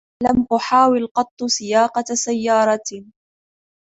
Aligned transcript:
لم 0.23 0.47
أحاول 0.55 1.07
قط 1.07 1.43
سياقة 1.45 2.03
سيارة. 2.15 2.79